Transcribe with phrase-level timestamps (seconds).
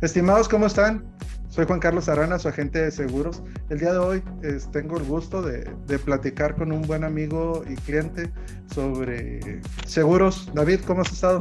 [0.00, 1.02] Estimados, ¿cómo están?
[1.48, 3.42] Soy Juan Carlos Arana, su agente de seguros.
[3.68, 4.22] El día de hoy
[4.70, 5.68] tengo el gusto de,
[6.04, 8.30] platicar con un buen amigo y cliente
[8.72, 10.48] sobre seguros.
[10.54, 11.40] David, ¿cómo has estado?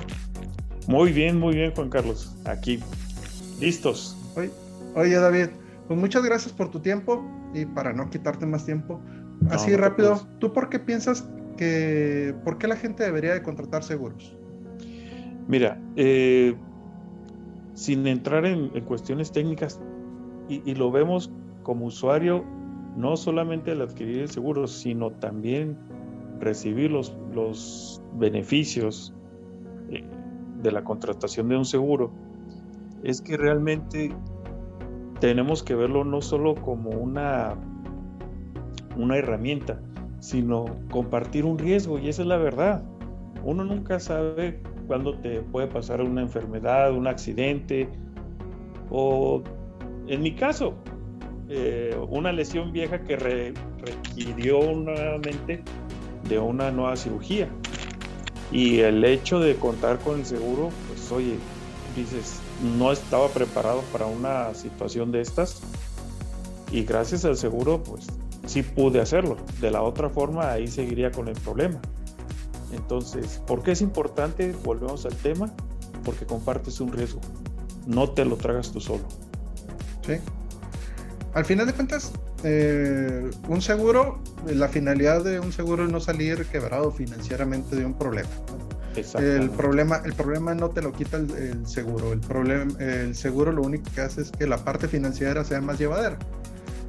[0.87, 2.35] Muy bien, muy bien, Juan Carlos.
[2.45, 2.79] Aquí,
[3.59, 4.17] listos.
[4.35, 4.49] Oye,
[4.95, 5.49] oye David,
[5.87, 8.99] pues muchas gracias por tu tiempo y para no quitarte más tiempo,
[9.51, 14.35] así rápido, ¿tú por qué piensas que, por qué la gente debería de contratar seguros?
[15.47, 16.55] Mira, eh,
[17.77, 19.79] sin entrar en, cuestiones técnicas,
[20.49, 21.29] y, lo vemos
[21.61, 22.43] como usuario,
[22.95, 25.77] no solamente al adquirir el seguro, sino también
[26.39, 29.13] recibir los, los beneficios
[29.91, 30.03] eh,
[30.63, 32.09] de la contratación de un seguro,
[33.03, 34.11] es que realmente
[35.19, 37.53] tenemos que verlo no solo como una,
[38.97, 39.79] una herramienta,
[40.19, 42.83] sino compartir un riesgo, y esa es la verdad.
[43.43, 47.89] Uno nunca sabe cuando te puede pasar una enfermedad, un accidente
[48.89, 49.43] o,
[50.07, 50.75] en mi caso,
[51.49, 55.63] eh, una lesión vieja que requirió nuevamente
[56.27, 57.49] de una nueva cirugía.
[58.51, 61.35] Y el hecho de contar con el seguro, pues oye,
[61.95, 62.41] dices,
[62.77, 65.61] no estaba preparado para una situación de estas
[66.71, 68.07] y gracias al seguro, pues
[68.45, 69.37] sí pude hacerlo.
[69.59, 71.81] De la otra forma, ahí seguiría con el problema.
[72.71, 74.53] Entonces, ¿por qué es importante?
[74.63, 75.53] Volvemos al tema,
[76.03, 77.21] porque compartes un riesgo.
[77.85, 79.03] No te lo tragas tú solo.
[80.05, 80.17] Sí.
[81.33, 82.11] Al final de cuentas,
[82.43, 87.93] eh, un seguro, la finalidad de un seguro es no salir quebrado financieramente de un
[87.93, 88.29] problema.
[89.19, 92.13] El problema, el problema no te lo quita el, seguro.
[92.13, 95.77] El, problema, el seguro lo único que hace es que la parte financiera sea más
[95.77, 96.17] llevadera.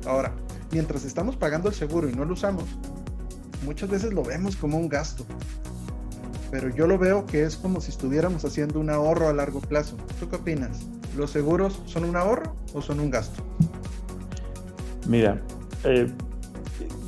[0.07, 0.33] Ahora,
[0.73, 2.65] mientras estamos pagando el seguro y no lo usamos,
[3.65, 5.27] muchas veces lo vemos como un gasto
[6.51, 9.97] pero yo lo veo que es como si estuviéramos haciendo un ahorro a largo plazo.
[10.19, 10.81] ¿Tú qué opinas?
[11.17, 13.43] ¿Los seguros son un ahorro o son un gasto?
[15.07, 15.43] Mira,
[15.85, 16.11] eh,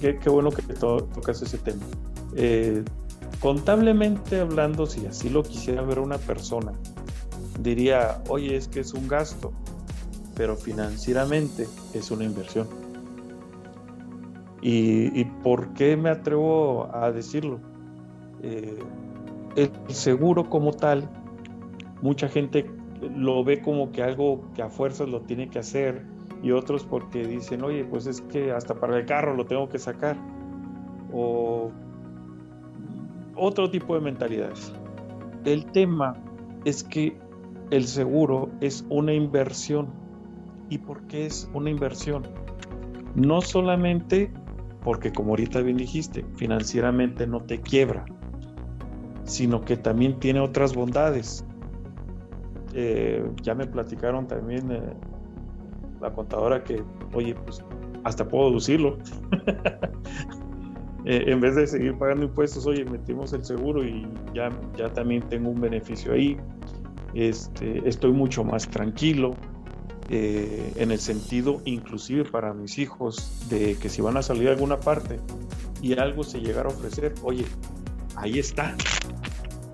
[0.01, 1.83] qué, bueno que tocas ese tema.
[2.35, 2.85] Eh,
[3.41, 6.73] contablemente hablando, si así lo quisiera ver una persona,
[7.61, 9.53] diría, oye, es que es un gasto,
[10.35, 12.69] pero financieramente es una inversión.
[14.63, 17.61] ¿Y, por qué me atrevo a decirlo?
[18.43, 18.79] Eh,
[19.57, 21.09] el seguro como tal,
[22.03, 22.71] mucha gente
[23.15, 26.05] lo ve como que algo que a fuerzas lo tiene que hacer
[26.43, 29.79] y otros porque dicen, oye, pues es que hasta para el carro lo tengo que
[29.79, 30.17] sacar.
[31.13, 31.71] O
[33.37, 34.73] otro tipo de mentalidades.
[35.45, 36.17] El tema
[36.65, 37.17] es que
[37.71, 39.89] el seguro es una inversión.
[40.69, 42.23] ¿Y por qué es una inversión?
[43.15, 44.31] No solamente
[44.85, 48.05] porque, como ahorita bien dijiste, financieramente no te quiebra,
[49.25, 51.45] sino que también tiene otras bondades.
[52.75, 54.81] Eh, ya me platicaron también eh,
[56.01, 56.83] la contadora que,
[57.13, 57.65] oye, pues
[58.05, 58.99] hasta puedo deducirlo.
[61.07, 65.23] Eh, en vez de seguir pagando impuestos, oye, metimos el seguro y ya, ya también
[65.31, 66.37] tengo un beneficio ahí.
[67.15, 69.35] Este, estoy mucho más tranquilo.
[70.13, 74.81] En el sentido inclusive para mis hijos de que si van a salir a alguna
[74.81, 75.21] parte
[75.81, 77.47] y algo se llegara a ofrecer, oye,
[78.17, 78.77] ahí está,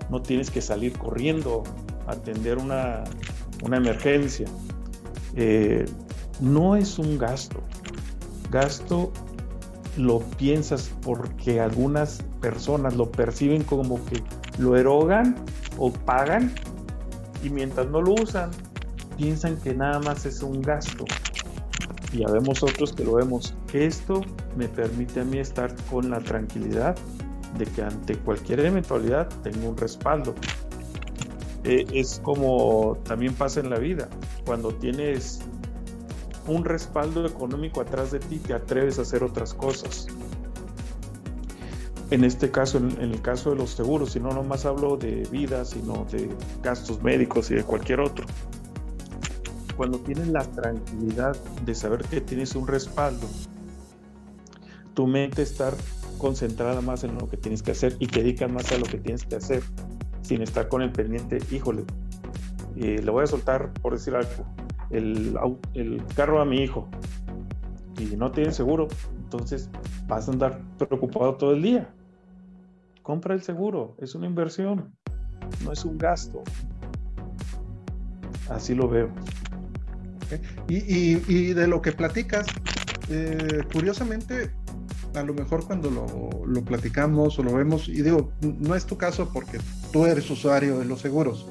[0.09, 1.63] no tienes que salir corriendo
[2.07, 3.03] a atender una,
[3.63, 4.47] emergencia.
[5.35, 5.85] Eh,
[6.39, 7.61] no es un gasto.
[8.51, 9.11] Gasto
[9.97, 14.23] lo piensas porque algunas personas lo perciben como que
[14.59, 15.35] lo erogan
[15.77, 16.53] o pagan
[17.43, 18.51] y mientras no lo usan
[19.17, 21.05] piensan que nada más es un gasto.
[22.13, 23.53] Y ya vemos otros que lo vemos.
[23.73, 24.21] Esto
[24.55, 26.95] me permite a mí estar con la tranquilidad
[27.57, 30.35] de que ante cualquier eventualidad tengo un respaldo.
[31.63, 34.07] Eh, es como también pasa en la vida,
[34.45, 35.41] cuando tienes
[36.47, 40.07] un respaldo económico atrás de ti, te atreves a hacer otras cosas.
[42.09, 45.65] En este caso, en, el caso de los seguros, si no nomás hablo de vida,
[45.65, 46.29] sino de
[46.63, 48.25] gastos médicos y de cualquier otro.
[49.77, 53.27] Cuando tienes la tranquilidad de saber que tienes un respaldo,
[54.95, 55.75] tu mente estar
[56.17, 58.97] concentrada más en lo que tienes que hacer y te dedicas más a lo que
[58.97, 59.61] tienes que hacer
[60.23, 61.85] sin estar con el pendiente, híjole,
[62.75, 64.45] y le voy a soltar, por decir algo,
[64.89, 66.87] el, carro a mi hijo
[67.99, 69.69] y no tiene seguro, entonces
[70.07, 71.93] vas a andar preocupado todo el día.
[73.03, 74.93] Compra el seguro, es una inversión,
[75.63, 76.43] no es un gasto.
[78.49, 79.09] Así lo veo.
[80.67, 82.47] Y, de lo que platicas,
[83.09, 84.51] eh, curiosamente,
[85.15, 89.29] a lo mejor cuando lo, platicamos o lo vemos, y digo, no es tu caso
[89.33, 89.59] porque
[89.91, 91.47] tú eres usuario de los seguros,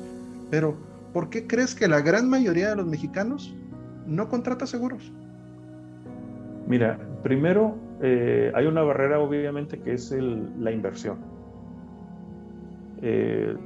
[0.50, 0.76] pero
[1.12, 3.54] ¿por qué crees que la gran mayoría de los mexicanos
[4.06, 5.12] no contrata seguros?
[6.66, 10.12] Mira, primero eh, hay una barrera obviamente que es
[10.58, 11.18] la inversión.
[13.02, 13.56] Eh,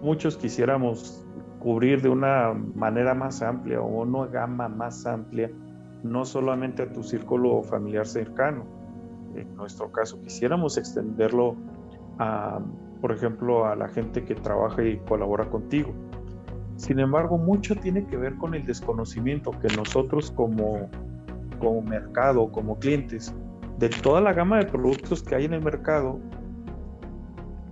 [0.00, 1.21] muchos quisiéramos
[1.62, 5.48] cubrir de una manera más amplia o una gama más amplia,
[6.02, 8.64] no solamente a tu círculo familiar cercano.
[9.36, 11.54] En nuestro caso, quisiéramos extenderlo
[12.18, 12.60] a,
[13.00, 15.92] por ejemplo, a la gente que trabaja y colabora contigo.
[16.74, 20.90] Sin embargo, mucho tiene que ver con el desconocimiento que nosotros como,
[21.60, 23.32] como mercado, como clientes,
[23.78, 26.18] de toda la gama de productos que hay en el mercado,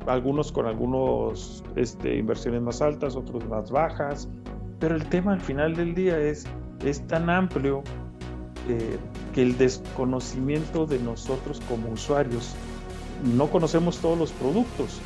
[0.07, 4.29] algunos con algunos este, inversiones más altas, otros más bajas,
[4.79, 6.47] pero el tema al final del día es,
[6.85, 7.83] es tan amplio
[8.69, 8.99] eh,
[9.35, 12.55] que el desconocimiento de nosotros como usuarios,
[13.37, 15.01] no conocemos todos los productos.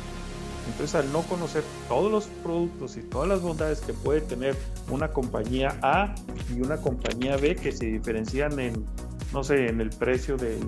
[0.67, 4.55] Entonces al no conocer todos los productos y todas las bondades que puede tener
[4.89, 6.15] una compañía A
[6.55, 8.83] y una compañía B que se diferencian en,
[9.31, 10.59] no sé, en el precio del,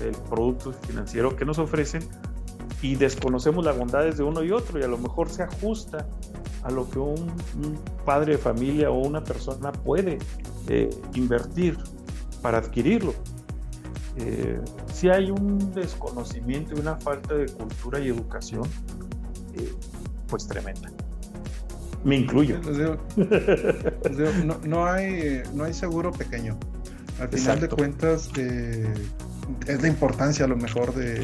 [0.00, 2.02] del producto financiero que nos ofrecen,
[2.82, 6.06] y desconocemos las bondades de uno y otro y a lo mejor se ajusta
[6.62, 7.32] a lo que un,
[8.04, 10.18] padre de familia o una persona puede
[10.68, 11.78] eh, invertir
[12.42, 13.14] para adquirirlo.
[14.16, 14.60] Eh,
[14.92, 18.64] si hay un desconocimiento y una falta de cultura y educación,
[19.54, 19.72] eh,
[20.28, 20.90] pues tremenda.
[22.04, 22.60] Me incluyo.
[24.64, 26.58] no, hay, no hay seguro pequeño.
[27.20, 31.22] Al final de cuentas, es la importancia a lo mejor de,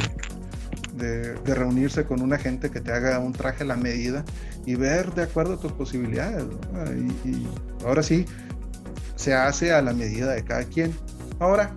[0.97, 4.25] de, reunirse con una gente que te haga un traje a la medida
[4.67, 6.44] y ver de acuerdo a tus posibilidades.
[7.25, 7.47] Y,
[7.85, 8.27] ahora sí,
[9.17, 10.93] se hace a la medida de cada quien.
[11.39, 11.73] Ahora,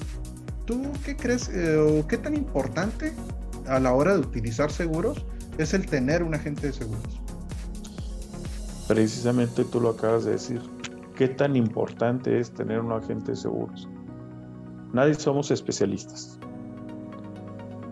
[0.65, 3.13] ¿tú qué crees eh, o qué tan importante
[3.67, 5.25] a la hora de utilizar seguros
[5.57, 7.21] es el tener un agente de seguros?
[8.88, 10.62] Precisamente tú lo acabas de decir.
[11.15, 13.88] ¿Qué tan importante es tener un agente de seguros?
[14.94, 16.38] Nadie somos especialistas.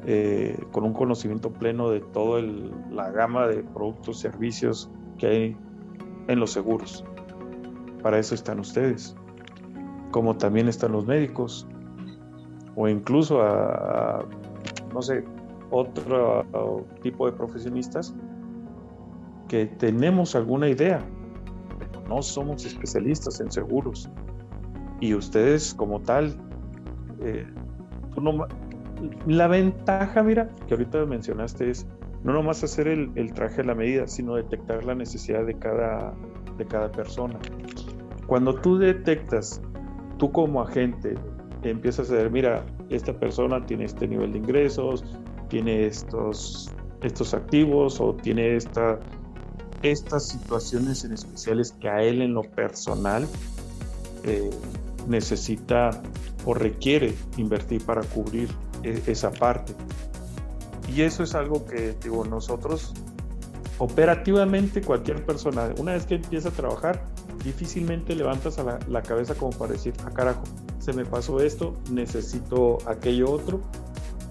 [0.05, 2.41] Eh, con un conocimiento pleno de toda
[2.91, 5.57] la gama de productos, servicios que hay
[6.27, 7.05] en los seguros.
[8.01, 9.15] Para eso están ustedes,
[10.11, 11.65] como también están los médicos,
[12.75, 14.25] o incluso a,
[14.93, 15.23] no sé,
[15.71, 18.13] otro tipo de profesionistas
[19.47, 20.99] que tenemos alguna idea,
[21.79, 24.09] pero no somos especialistas en seguros.
[24.99, 26.35] Y ustedes como tal,
[27.21, 27.45] eh,
[28.13, 28.47] tú no,
[29.27, 31.85] la ventaja, mira, que ahorita mencionaste es
[32.23, 36.13] no nomás hacer el, traje a la medida, sino detectar la necesidad de cada,
[36.57, 37.37] de cada persona.
[38.27, 39.61] Cuando tú detectas,
[40.17, 41.15] tú como agente,
[41.63, 45.03] empiezas a ver, mira, esta persona tiene este nivel de ingresos,
[45.49, 46.71] tiene estos,
[47.01, 48.99] estos activos o tiene esta,
[49.81, 53.27] estas situaciones en especiales que a él en lo personal
[54.23, 54.49] eh,
[55.07, 56.01] necesita
[56.45, 58.47] o requiere invertir para cubrir
[58.83, 59.73] esa parte.
[60.87, 62.93] Y eso es algo que digo, nosotros
[63.79, 67.05] operativamente cualquier persona, una vez que empieza a trabajar,
[67.43, 68.57] difícilmente levantas
[68.87, 70.43] la, cabeza como para decir, ah carajo,
[70.79, 73.61] se me pasó esto, necesito aquello otro.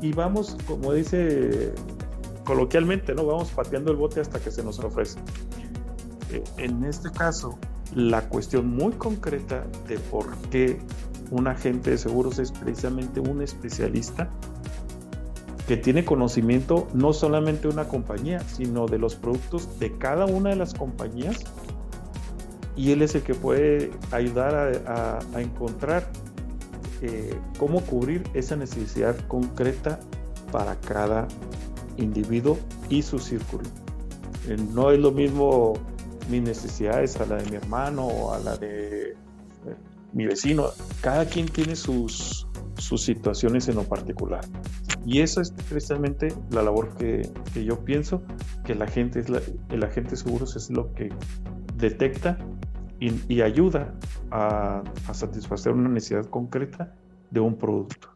[0.00, 1.72] Y vamos, como dice
[2.44, 3.24] coloquialmente, ¿no?
[3.24, 5.18] Vamos pateando el bote hasta que se nos ofrece.
[6.30, 7.58] Eh, en este caso,
[7.94, 10.78] la cuestión muy concreta de por qué
[11.32, 14.28] un agente de seguros es precisamente un especialista
[15.66, 20.50] que tiene conocimiento no solamente de una compañía, sino de los productos de cada una
[20.50, 21.44] de las compañías.
[22.76, 26.06] Y él es el que puede ayudar a, encontrar
[27.00, 30.00] eh, cómo cubrir esa necesidad concreta
[30.50, 31.28] para cada
[31.96, 32.58] individuo
[32.90, 33.64] y su círculo.
[34.48, 35.74] Eh, no es lo mismo
[36.30, 39.16] mis necesidades a la de mi hermano o a la de
[40.12, 40.68] mi vecino,
[41.00, 44.44] cada quien tiene sus, sus situaciones en lo particular.
[45.04, 48.22] Y eso es precisamente la labor que, que yo pienso
[48.64, 49.40] que la gente es la,
[49.70, 51.10] el agente seguros es lo que
[51.76, 52.38] detecta
[53.00, 53.92] y, ayuda
[54.30, 56.94] a, a, satisfacer una necesidad concreta
[57.32, 58.08] de un producto.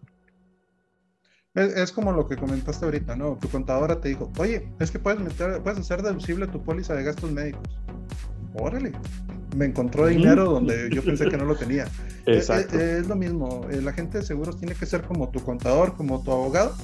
[1.54, 3.36] Es, es, como lo que comentaste ahorita, ¿no?
[3.36, 7.02] Tu contadora te dijo, oye, es que puedes, meter, puedes hacer deducible tu póliza de
[7.02, 7.80] gastos médicos.
[8.54, 8.92] Órale,
[9.56, 11.86] me encontró dinero donde yo pensé que no lo tenía.
[12.26, 12.78] Exacto.
[12.78, 16.32] Es, lo mismo, el agente de seguros tiene que ser como tu contador, como tu
[16.32, 16.74] abogado.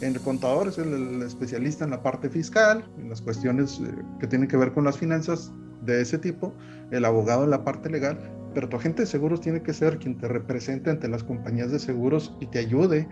[0.00, 3.90] El contador es el, especialista en la parte fiscal, en las cuestiones eh,
[4.20, 5.52] que tienen que ver con las finanzas
[5.82, 6.54] de ese tipo,
[6.90, 8.18] el abogado en la parte legal,
[8.54, 11.78] pero tu agente de seguros tiene que ser quien te represente ante las compañías de
[11.78, 13.08] seguros y te ayude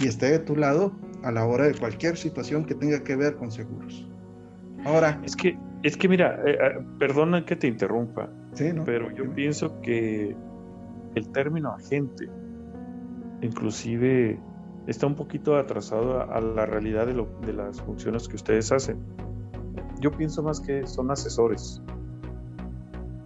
[0.00, 3.36] y esté de tu lado a la hora de cualquier situación que tenga que ver
[3.36, 4.08] con seguros.
[4.84, 8.30] Ahora, es que Es que mira, eh, eh, perdona que te interrumpa,
[8.84, 10.36] pero yo pienso que
[11.14, 12.28] el término agente
[13.42, 14.38] inclusive
[14.86, 18.98] está un poquito atrasado a, la realidad de, las funciones que ustedes hacen.
[20.00, 21.82] Yo pienso más que son asesores.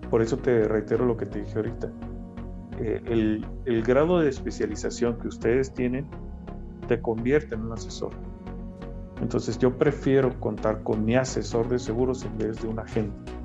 [0.09, 1.93] Por eso te reitero lo que te dije ahorita.
[2.79, 6.07] Eh, el, el grado de especialización que ustedes tienen
[6.89, 8.13] te convierte en un asesor.
[9.21, 13.40] Entonces yo prefiero contar con mi asesor de seguros en vez de un agente.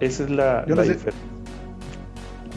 [0.00, 1.12] Esa es la, diferencia.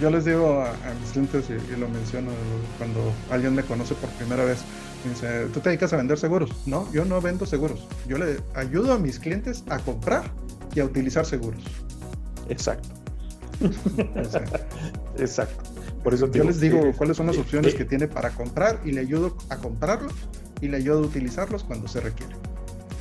[0.02, 2.32] Yo les digo a, mis clientes y, lo menciono
[2.78, 4.60] cuando alguien me conoce por primera vez.
[5.04, 6.52] Me dice, ¿tú te dedicas a vender seguros?
[6.66, 7.88] No, yo no vendo seguros.
[8.08, 10.24] Yo le ayudo a mis clientes a comprar
[10.76, 11.64] y a utilizar seguros.
[12.50, 12.90] Exacto.
[15.18, 15.64] Exacto.
[16.04, 19.02] Por eso yo les digo cuáles son las opciones que tiene para comprar y le
[19.02, 20.14] ayudo a comprarlos
[20.62, 22.36] y le ayudo a utilizarlos cuando se requiere.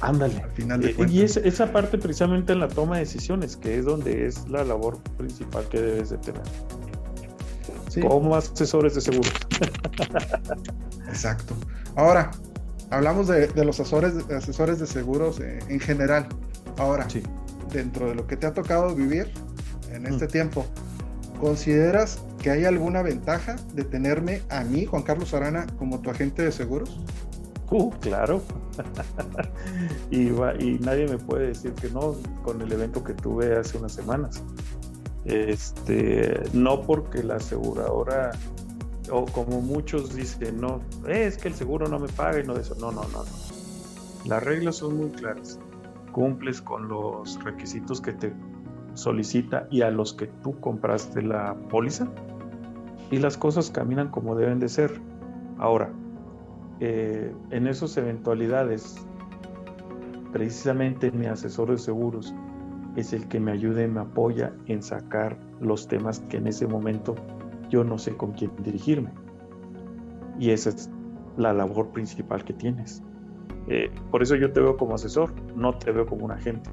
[0.01, 0.41] Ándale.
[0.43, 3.85] Al final de eh, y esa parte precisamente en la toma de decisiones, que es
[3.85, 6.43] donde es la labor principal que debes de tener.
[8.03, 9.33] Como asesores de seguros.
[11.09, 11.55] Exacto.
[11.95, 12.31] Ahora,
[12.91, 16.27] hablamos de, los asesores, asesores de seguros eh, en general.
[16.77, 17.09] Ahora,
[17.73, 19.31] dentro de lo que te ha tocado vivir
[19.91, 20.67] en este tiempo,
[21.41, 26.43] ¿consideras que hay alguna ventaja de tenerme a mí, Juan Carlos Arana, como tu agente
[26.43, 27.01] de seguros?
[28.01, 28.43] Claro.
[30.11, 30.31] y,
[30.81, 34.43] nadie me puede decir que no con el evento que tuve hace unas semanas.
[35.25, 38.31] Este, no porque la aseguradora,
[39.11, 42.61] o como muchos dicen, no, es que el seguro no me paga y no de
[42.61, 42.77] eso.
[42.77, 43.25] No, no, no.
[44.27, 45.59] Las reglas son muy claras.
[46.13, 48.33] Cumples con los requisitos que te
[48.95, 52.09] solicita y a los que tú compraste la póliza
[53.11, 55.01] y las cosas caminan como deben de ser.
[55.59, 55.93] Ahora,
[56.81, 58.97] eh, en esas eventualidades,
[60.33, 62.35] precisamente mi asesor de seguros
[62.97, 66.67] es el que me ayuda y me apoya en sacar los temas que en ese
[66.67, 67.15] momento
[67.69, 69.11] yo no sé con quién dirigirme.
[70.39, 70.91] Y esa es
[71.37, 73.03] la labor principal que tienes.
[73.69, 76.71] Eh, por eso yo te veo como asesor, no te veo como un agente.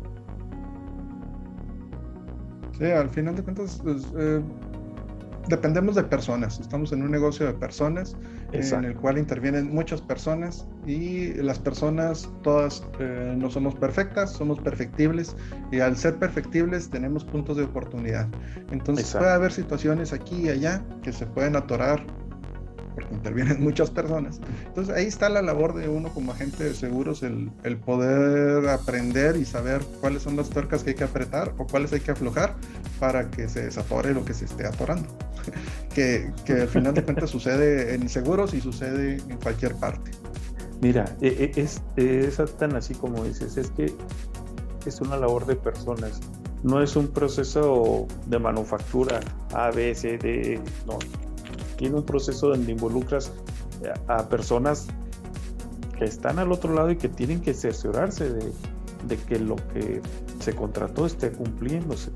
[2.77, 4.41] Sí, al final de cuentas, pues, eh,
[5.47, 8.15] dependemos de personas, estamos en un negocio de personas
[8.51, 14.59] en el cual intervienen muchas personas y las personas todas eh, no somos perfectas, somos
[14.59, 15.35] perfectibles
[15.71, 18.27] y al ser perfectibles tenemos puntos de oportunidad.
[18.71, 22.05] Entonces puede haber situaciones aquí y allá que se pueden atorar
[22.93, 24.39] porque intervienen muchas personas.
[24.67, 29.35] Entonces ahí está la labor de uno como agente de seguros, el, el, poder aprender
[29.35, 32.55] y saber cuáles son las tuercas que hay que apretar o cuáles hay que aflojar
[32.99, 35.07] para que se desatore lo que se esté atorando.
[35.93, 40.11] que, que al final de cuentas sucede en seguros y sucede en cualquier parte.
[40.81, 43.93] Mira, e, e, es, es tan así como dices, es que
[44.85, 46.19] es una labor de personas
[46.63, 49.19] no es un proceso de manufactura
[49.53, 50.97] A, B, C, D, no,
[51.77, 53.31] tiene un proceso donde involucras
[54.07, 54.87] a personas
[55.97, 60.01] que están al otro lado y que tienen que cerciorarse de, que lo que
[60.39, 62.11] se contrató esté cumpliéndose.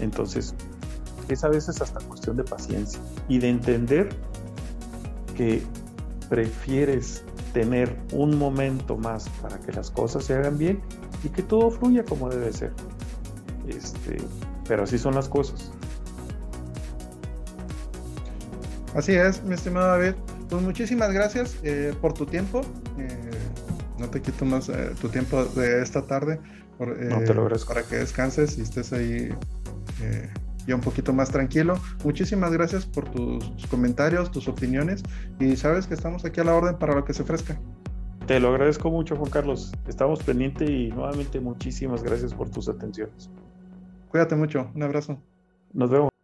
[0.00, 0.54] Entonces,
[1.28, 4.08] es a veces hasta cuestión de paciencia y de entender
[5.36, 5.62] que
[6.28, 10.80] prefieres tener un momento más para que las cosas se hagan bien
[11.24, 12.72] y que todo fluya como debe ser.
[13.68, 14.18] Este,
[14.68, 15.72] pero así son las cosas.
[18.94, 20.14] Así es, mi estimado David.
[20.48, 22.62] Pues muchísimas gracias eh, por tu tiempo.
[22.98, 23.30] Eh,
[23.98, 26.40] no te quito más eh, tu tiempo de esta tarde.
[26.78, 29.34] no te lo Para que descanses y estés ahí
[30.66, 31.78] ya un poquito más tranquilo.
[32.04, 35.02] Muchísimas gracias por tus comentarios, tus opiniones
[35.38, 37.58] y sabes que estamos aquí a la orden para lo que se ofrezca.
[38.26, 39.72] Te lo agradezco mucho, Juan Carlos.
[39.86, 43.30] Estamos pendientes y nuevamente muchísimas gracias por tus atenciones.
[44.08, 44.70] Cuídate mucho.
[44.74, 45.22] Un abrazo.
[45.72, 46.15] Nos vemos.